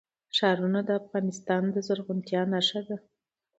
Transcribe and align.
ښارونه 0.37 0.79
د 0.85 0.89
افغانستان 1.01 1.63
د 1.73 1.75
زرغونتیا 1.87 2.41
نښه 2.53 2.81
ده. 2.87 2.97